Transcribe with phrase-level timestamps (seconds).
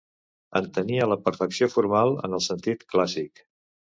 [0.59, 3.45] Entenia la perfecció formal en el sentit clàssic.